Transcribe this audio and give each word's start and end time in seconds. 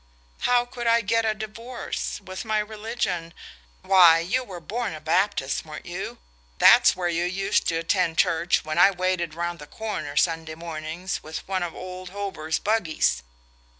"How 0.49 0.65
could 0.65 0.87
I 0.87 1.01
get 1.01 1.25
a 1.25 1.35
divorce? 1.35 2.19
With 2.21 2.43
my 2.43 2.57
religion" 2.57 3.35
"Why, 3.83 4.17
you 4.17 4.43
were 4.43 4.59
born 4.59 4.95
a 4.95 4.99
Baptist, 4.99 5.63
weren't 5.63 5.85
you? 5.85 6.17
That's 6.57 6.95
where 6.95 7.07
you 7.07 7.25
used 7.25 7.67
to 7.67 7.75
attend 7.75 8.17
church 8.17 8.65
when 8.65 8.79
I 8.79 8.89
waited 8.89 9.35
round 9.35 9.59
the 9.59 9.67
corner, 9.67 10.17
Sunday 10.17 10.55
mornings, 10.55 11.21
with 11.21 11.47
one 11.47 11.61
of 11.61 11.75
old 11.75 12.09
Hober's 12.09 12.57
buggies." 12.57 13.21